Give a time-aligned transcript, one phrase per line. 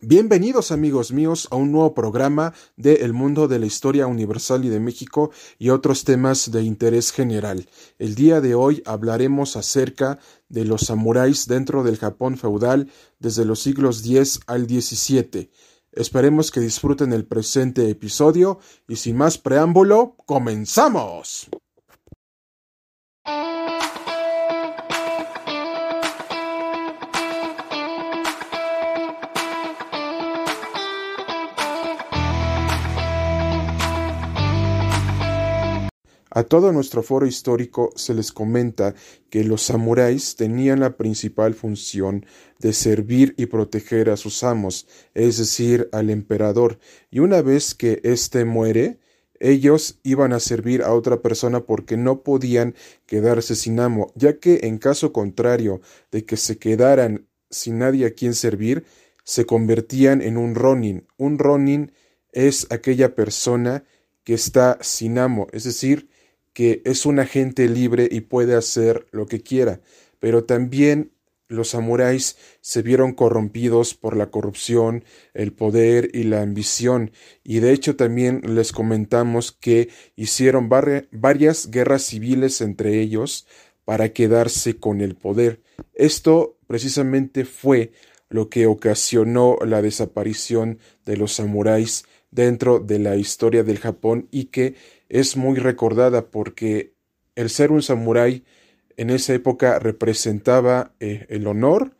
[0.00, 4.68] Bienvenidos amigos míos a un nuevo programa de El mundo de la historia universal y
[4.68, 7.68] de México y otros temas de interés general.
[7.98, 13.58] El día de hoy hablaremos acerca de los samuráis dentro del Japón feudal desde los
[13.58, 15.50] siglos X al XVII.
[15.90, 21.48] Esperemos que disfruten el presente episodio y sin más preámbulo, comenzamos.
[36.38, 38.94] A todo nuestro foro histórico se les comenta
[39.28, 42.24] que los samuráis tenían la principal función
[42.60, 46.78] de servir y proteger a sus amos, es decir, al emperador,
[47.10, 49.00] y una vez que éste muere,
[49.40, 54.60] ellos iban a servir a otra persona porque no podían quedarse sin amo, ya que
[54.62, 55.80] en caso contrario
[56.12, 58.84] de que se quedaran sin nadie a quien servir,
[59.24, 61.04] se convertían en un ronin.
[61.16, 61.90] Un ronin
[62.30, 63.82] es aquella persona
[64.22, 66.08] que está sin amo, es decir,
[66.52, 69.80] que es un agente libre y puede hacer lo que quiera,
[70.18, 71.12] pero también
[71.48, 77.10] los samuráis se vieron corrompidos por la corrupción, el poder y la ambición,
[77.42, 83.46] y de hecho también les comentamos que hicieron varias guerras civiles entre ellos
[83.86, 85.62] para quedarse con el poder.
[85.94, 87.92] Esto precisamente fue
[88.28, 94.46] lo que ocasionó la desaparición de los samuráis dentro de la historia del Japón y
[94.46, 94.74] que
[95.08, 96.94] es muy recordada porque
[97.34, 98.44] el ser un samurái
[98.96, 101.96] en esa época representaba eh, el honor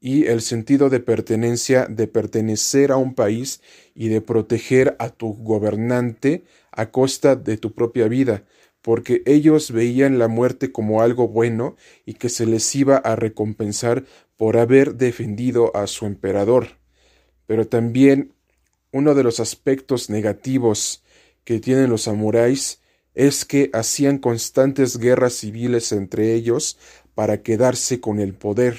[0.00, 3.62] y el sentido de pertenencia, de pertenecer a un país
[3.94, 8.44] y de proteger a tu gobernante a costa de tu propia vida,
[8.82, 14.04] porque ellos veían la muerte como algo bueno y que se les iba a recompensar
[14.36, 16.80] por haber defendido a su emperador.
[17.46, 18.34] Pero también
[18.92, 21.02] uno de los aspectos negativos
[21.44, 22.80] que tienen los samuráis
[23.14, 26.78] es que hacían constantes guerras civiles entre ellos
[27.14, 28.78] para quedarse con el poder,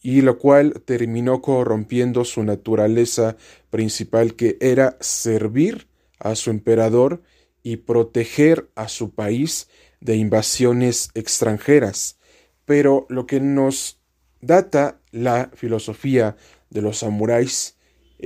[0.00, 3.36] y lo cual terminó corrompiendo su naturaleza
[3.70, 5.88] principal que era servir
[6.18, 7.22] a su emperador
[7.62, 9.68] y proteger a su país
[10.00, 12.18] de invasiones extranjeras.
[12.66, 13.98] Pero lo que nos
[14.40, 16.36] data la filosofía
[16.70, 17.73] de los samuráis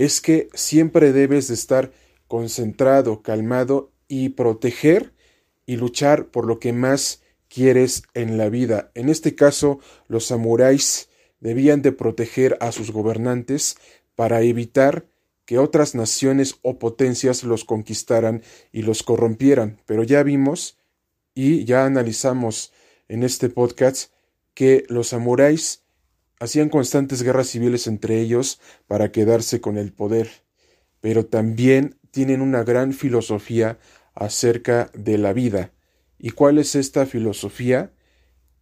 [0.04, 1.90] es que siempre debes de estar
[2.28, 5.12] concentrado, calmado y proteger
[5.66, 8.92] y luchar por lo que más quieres en la vida.
[8.94, 11.08] En este caso, los samuráis
[11.40, 13.76] debían de proteger a sus gobernantes
[14.14, 15.06] para evitar
[15.44, 19.80] que otras naciones o potencias los conquistaran y los corrompieran.
[19.84, 20.78] Pero ya vimos
[21.34, 22.72] y ya analizamos
[23.08, 24.12] en este podcast
[24.54, 25.84] que los samuráis
[26.40, 30.30] hacían constantes guerras civiles entre ellos para quedarse con el poder,
[31.00, 33.78] pero también tienen una gran filosofía
[34.14, 35.72] acerca de la vida.
[36.18, 37.92] ¿Y cuál es esta filosofía?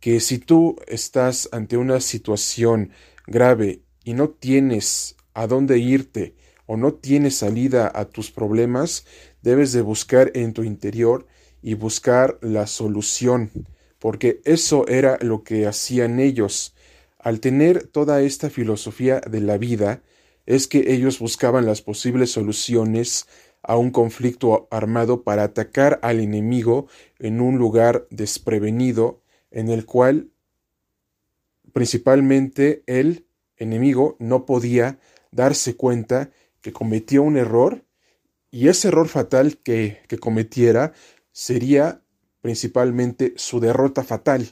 [0.01, 2.91] Que si tú estás ante una situación
[3.27, 6.35] grave y no tienes a dónde irte
[6.67, 9.07] o no tienes salida a tus problemas,
[9.43, 11.27] debes de buscar en tu interior
[11.63, 13.51] y buscar la solución,
[13.99, 16.76] porque eso era lo que hacían ellos.
[17.27, 20.01] Al tener toda esta filosofía de la vida,
[20.47, 23.27] es que ellos buscaban las posibles soluciones
[23.65, 26.87] a un conflicto armado para atacar al enemigo
[27.19, 30.31] en un lugar desprevenido en el cual
[31.73, 33.27] principalmente el
[33.57, 35.01] enemigo no podía
[35.33, 37.85] darse cuenta que cometió un error
[38.53, 40.93] y ese error fatal que, que cometiera
[41.33, 42.05] sería
[42.41, 44.47] principalmente su derrota fatal.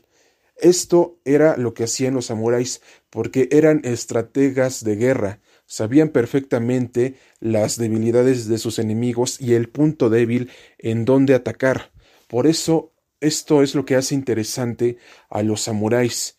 [0.56, 7.76] Esto era lo que hacían los samuráis porque eran estrategas de guerra, sabían perfectamente las
[7.76, 11.90] debilidades de sus enemigos y el punto débil en donde atacar.
[12.28, 14.98] Por eso esto es lo que hace interesante
[15.30, 16.38] a los samuráis,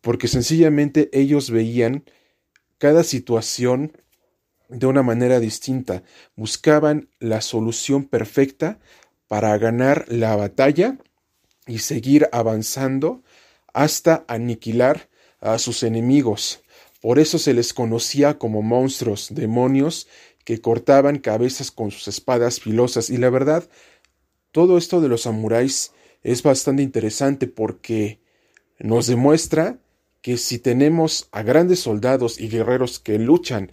[0.00, 2.04] porque sencillamente ellos veían
[2.78, 3.92] cada situación
[4.68, 6.02] de una manera distinta,
[6.36, 8.78] buscaban la solución perfecta
[9.28, 10.98] para ganar la batalla
[11.66, 13.22] y seguir avanzando
[13.72, 15.08] hasta aniquilar
[15.40, 16.62] a sus enemigos.
[17.00, 20.08] Por eso se les conocía como monstruos, demonios,
[20.44, 23.10] que cortaban cabezas con sus espadas filosas.
[23.10, 23.68] Y la verdad,
[24.52, 28.20] todo esto de los samuráis es bastante interesante porque
[28.78, 29.78] nos demuestra
[30.22, 33.72] que si tenemos a grandes soldados y guerreros que luchan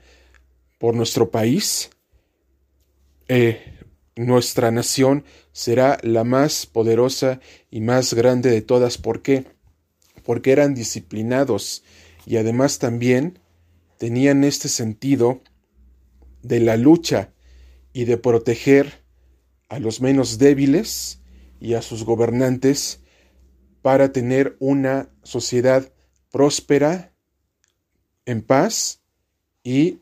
[0.80, 1.92] por nuestro país,
[3.30, 3.80] eh,
[4.16, 8.98] nuestra nación será la más poderosa y más grande de todas.
[8.98, 9.46] ¿Por qué?
[10.24, 11.84] Porque eran disciplinados,
[12.26, 13.40] y además también
[13.98, 15.42] tenían este sentido
[16.44, 17.34] de la lucha
[17.94, 19.04] y de proteger
[19.70, 21.20] a los menos débiles
[21.60, 23.00] y a sus gobernantes
[23.82, 25.92] para tener una sociedad
[26.32, 27.14] próspera,
[28.26, 29.02] en paz
[29.64, 30.02] y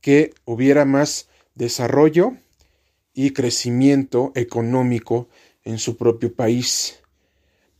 [0.00, 2.36] que hubiera más desarrollo
[3.16, 5.28] y crecimiento económico
[5.64, 7.00] en su propio país.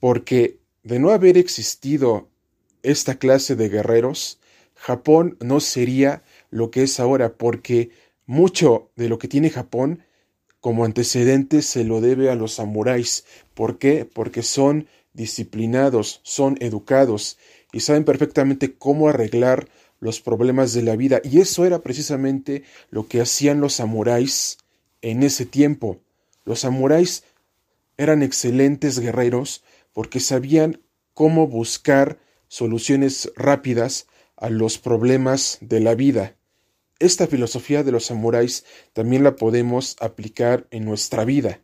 [0.00, 2.30] Porque de no haber existido
[2.82, 4.40] esta clase de guerreros,
[4.74, 7.90] Japón no sería lo que es ahora, porque
[8.24, 10.04] mucho de lo que tiene Japón
[10.60, 13.26] como antecedente se lo debe a los samuráis.
[13.52, 14.08] ¿Por qué?
[14.10, 17.36] Porque son disciplinados, son educados
[17.72, 19.68] y saben perfectamente cómo arreglar
[20.00, 21.20] los problemas de la vida.
[21.22, 24.58] Y eso era precisamente lo que hacían los samuráis
[25.06, 26.00] en ese tiempo.
[26.44, 27.23] Los samuráis
[27.97, 29.62] eran excelentes guerreros
[29.93, 30.81] porque sabían
[31.14, 32.19] cómo buscar
[32.49, 36.37] soluciones rápidas a los problemas de la vida.
[36.99, 38.64] Esta filosofía de los samuráis
[38.94, 41.61] también la podemos aplicar en nuestra vida.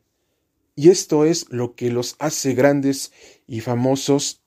[0.77, 3.11] Y esto es lo que los hace grandes
[3.49, 4.41] y famosos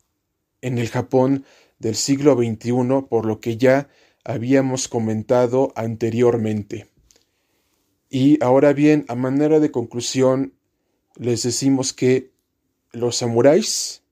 [0.61, 1.43] en el Japón
[1.79, 3.89] del siglo XXI, por lo que ya
[4.23, 6.94] habíamos comentado anteriormente.
[8.09, 10.53] Y ahora bien, a manera de conclusión,
[11.15, 12.31] les decimos que
[12.91, 14.03] los samuráis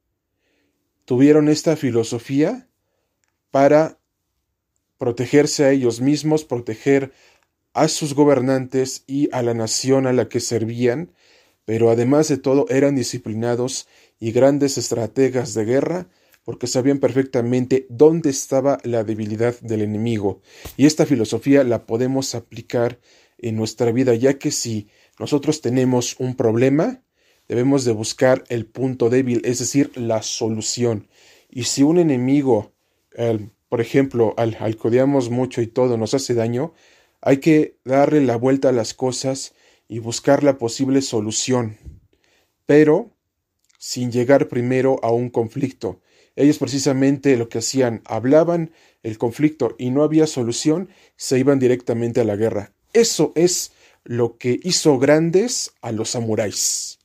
[1.05, 2.67] tuvieron esta filosofía
[3.51, 3.99] para
[4.97, 7.11] protegerse a ellos mismos, proteger
[7.73, 11.11] a sus gobernantes y a la nación a la que servían,
[11.65, 13.87] pero además de todo eran disciplinados
[14.19, 16.07] y grandes estrategas de guerra
[16.43, 20.41] porque sabían perfectamente dónde estaba la debilidad del enemigo.
[20.77, 22.99] Y esta filosofía la podemos aplicar
[23.43, 24.87] en nuestra vida, ya que si
[25.19, 27.01] nosotros tenemos un problema,
[27.47, 31.07] debemos de buscar el punto débil, es decir, la solución.
[31.49, 32.73] Y si un enemigo,
[33.69, 34.77] por ejemplo, al, al
[35.29, 36.73] mucho y todo nos hace daño,
[37.21, 39.53] hay que darle la vuelta a las cosas
[39.87, 41.77] y buscar la posible solución,
[42.65, 43.11] pero
[43.77, 46.01] sin llegar primero a un conflicto.
[46.35, 48.71] Ellos precisamente lo que hacían, hablaban
[49.03, 52.73] el conflicto y no había solución, se iban directamente a la guerra.
[52.93, 53.71] Eso es
[54.03, 56.99] lo que hizo grandes a los samuráis.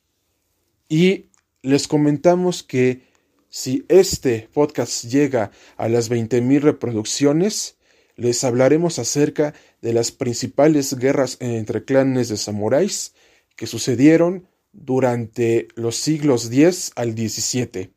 [0.88, 1.26] Y
[1.62, 3.08] les comentamos que
[3.50, 7.76] si este podcast llega a las 20.000 reproducciones,
[8.16, 13.14] les hablaremos acerca de las principales guerras entre clanes de samuráis
[13.56, 17.90] que sucedieron durante los siglos X al XVII.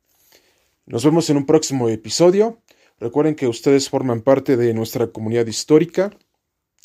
[0.85, 2.61] Nos vemos en un próximo episodio.
[2.99, 6.11] Recuerden que ustedes forman parte de nuestra comunidad histórica.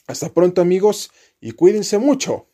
[0.07, 1.11] Hasta pronto amigos
[1.41, 2.49] y cuídense mucho.